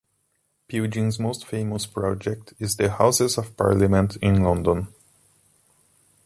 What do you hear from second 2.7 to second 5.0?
The Houses of Parliament in London.